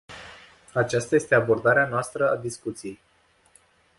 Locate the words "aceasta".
0.73-1.15